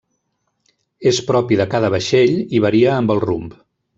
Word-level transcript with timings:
És 1.11 1.19
propi 1.27 1.59
de 1.59 1.69
cada 1.75 1.93
vaixell, 1.97 2.35
i 2.57 2.63
varia 2.65 2.97
amb 2.97 3.15
el 3.17 3.23
rumb. 3.31 3.57